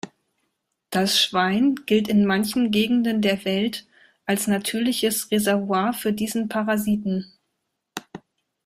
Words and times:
Das 0.89 1.21
Schwein 1.21 1.75
gilt 1.85 2.07
in 2.07 2.25
manchen 2.25 2.71
Gegenden 2.71 3.21
der 3.21 3.45
Welt 3.45 3.85
als 4.25 4.47
natürliches 4.47 5.29
Reservoir 5.29 5.93
für 5.93 6.11
diesen 6.11 6.49
Parasiten. 6.49 7.31